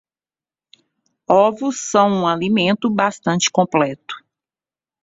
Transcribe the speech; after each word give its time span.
Ovos 1.29 1.79
são 1.91 2.09
um 2.11 2.27
alimento 2.27 2.89
bastante 2.89 3.51
completo 3.51 4.15